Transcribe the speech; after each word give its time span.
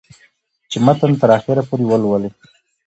چې 0.69 0.77
متن 0.85 1.11
تر 1.21 1.29
اخره 1.37 1.63
پورې 1.67 1.85
ولولي 1.87 2.29